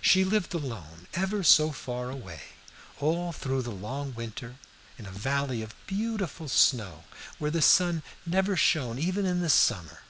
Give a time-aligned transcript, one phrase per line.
[0.00, 2.42] She lived alone, ever so far away,
[3.00, 4.54] all through the long winter,
[5.00, 7.02] in a valley of beautiful snow,
[7.40, 10.02] where the sun never shone even in the summer.